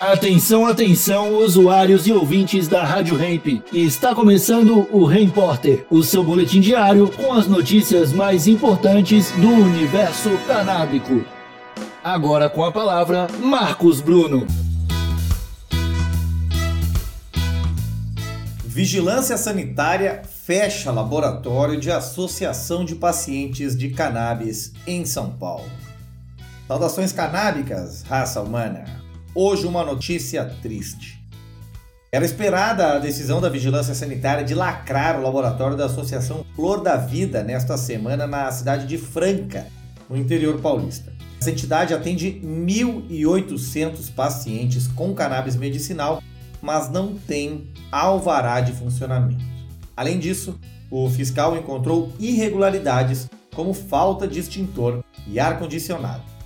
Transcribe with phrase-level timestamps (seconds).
[0.00, 3.62] Atenção, atenção, usuários e ouvintes da Rádio Hemp.
[3.70, 10.30] Está começando o Repórter, o seu boletim diário com as notícias mais importantes do universo
[10.46, 11.22] canábico.
[12.02, 14.46] Agora com a palavra, Marcos Bruno.
[18.64, 25.68] Vigilância Sanitária fecha laboratório de associação de pacientes de cannabis em São Paulo.
[26.66, 28.99] Saudações canábicas, raça humana.
[29.32, 31.24] Hoje, uma notícia triste.
[32.10, 36.96] Era esperada a decisão da Vigilância Sanitária de lacrar o laboratório da Associação Flor da
[36.96, 39.68] Vida nesta semana na cidade de Franca,
[40.08, 41.12] no interior paulista.
[41.40, 46.20] Essa entidade atende 1.800 pacientes com cannabis medicinal,
[46.60, 49.44] mas não tem alvará de funcionamento.
[49.96, 50.58] Além disso,
[50.90, 56.39] o fiscal encontrou irregularidades como falta de extintor e ar-condicionado.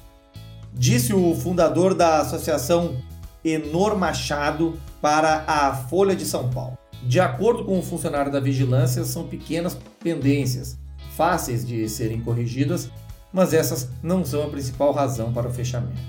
[0.75, 2.97] Disse o fundador da associação
[3.45, 6.77] Enor Machado para a Folha de São Paulo.
[7.03, 10.79] De acordo com o funcionário da vigilância, são pequenas pendências,
[11.17, 12.91] fáceis de serem corrigidas,
[13.33, 16.01] mas essas não são a principal razão para o fechamento.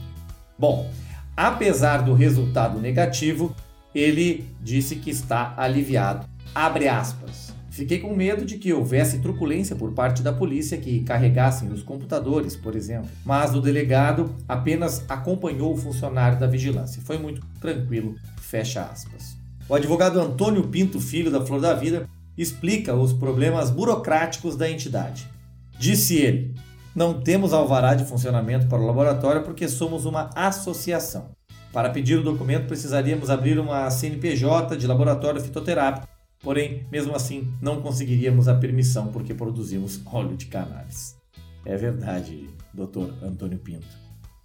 [0.57, 0.89] Bom,
[1.35, 3.55] apesar do resultado negativo,
[3.93, 6.25] ele disse que está aliviado.
[6.53, 7.54] Abre aspas.
[7.75, 12.55] Fiquei com medo de que houvesse truculência por parte da polícia que carregassem os computadores,
[12.55, 13.09] por exemplo.
[13.25, 17.01] Mas o delegado apenas acompanhou o funcionário da vigilância.
[17.03, 18.15] Foi muito tranquilo.
[18.37, 19.35] Fecha aspas.
[19.67, 25.27] O advogado Antônio Pinto Filho da Flor da Vida explica os problemas burocráticos da entidade.
[25.77, 26.55] Disse ele:
[26.95, 31.31] Não temos alvará de funcionamento para o laboratório porque somos uma associação.
[31.73, 36.14] Para pedir o documento precisaríamos abrir uma CNPJ de laboratório fitoterápico
[36.45, 41.17] Porém, mesmo assim, não conseguiríamos a permissão porque produzimos óleo de cannabis.
[41.65, 43.87] É verdade, doutor Antônio Pinto.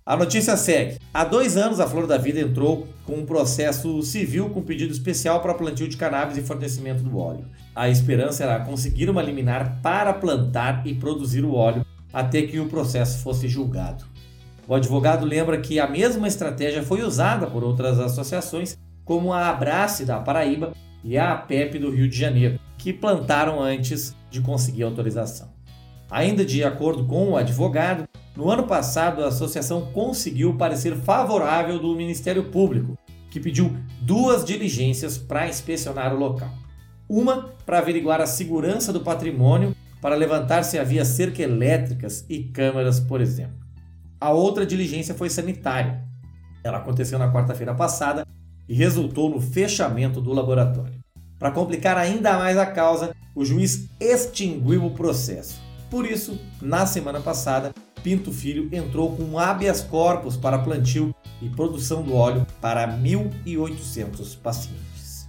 [0.06, 0.96] A notícia segue.
[1.12, 5.42] Há dois anos, a Flor da Vida entrou com um processo civil com pedido especial
[5.42, 7.44] para plantio de cannabis e fornecimento do óleo.
[7.76, 12.66] A esperança era conseguir uma liminar para plantar e produzir o óleo até que o
[12.66, 14.06] processo fosse julgado.
[14.66, 20.06] O advogado lembra que a mesma estratégia foi usada por outras associações, como a Abrace
[20.06, 20.72] da Paraíba,
[21.02, 25.48] e a APEP do Rio de Janeiro, que plantaram antes de conseguir autorização.
[26.10, 28.04] Ainda de acordo com o advogado,
[28.36, 32.98] no ano passado a associação conseguiu o parecer favorável do Ministério Público,
[33.30, 36.50] que pediu duas diligências para inspecionar o local.
[37.08, 42.98] Uma para averiguar a segurança do patrimônio, para levantar se havia cerca elétricas e câmeras,
[42.98, 43.58] por exemplo.
[44.20, 46.04] A outra diligência foi sanitária.
[46.64, 48.26] Ela aconteceu na quarta-feira passada
[48.70, 51.00] e resultou no fechamento do laboratório.
[51.40, 55.60] Para complicar ainda mais a causa, o juiz extinguiu o processo.
[55.90, 62.02] Por isso, na semana passada, Pinto Filho entrou com habeas corpus para plantio e produção
[62.02, 65.28] do óleo para 1.800 pacientes.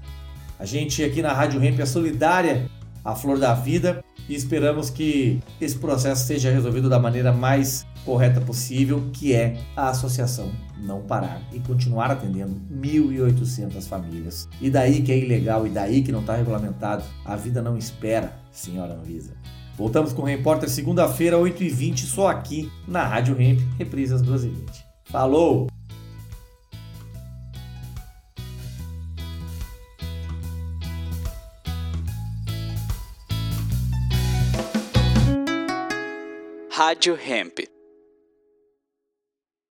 [0.59, 2.69] A gente aqui na Rádio Hemp é solidária
[3.03, 8.39] à Flor da Vida e esperamos que esse processo seja resolvido da maneira mais correta
[8.39, 14.47] possível, que é a associação não parar e continuar atendendo 1.800 famílias.
[14.61, 18.33] E daí que é ilegal e daí que não está regulamentado, a vida não espera,
[18.53, 19.33] senhora Anvisa.
[19.77, 24.81] Voltamos com o Repórter segunda-feira, 8h20, só aqui na Rádio Hemp, reprise às 12h20.
[25.03, 25.70] Falou!
[36.73, 37.59] Rádio Hemp.